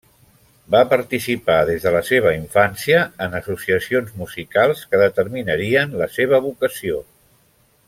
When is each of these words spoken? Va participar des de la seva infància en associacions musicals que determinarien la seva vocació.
Va 0.75 0.79
participar 0.93 1.57
des 1.69 1.83
de 1.87 1.91
la 1.95 2.01
seva 2.07 2.31
infància 2.37 3.03
en 3.27 3.37
associacions 3.41 4.17
musicals 4.23 4.83
que 4.93 5.03
determinarien 5.05 5.95
la 6.03 6.09
seva 6.19 6.41
vocació. 6.49 7.01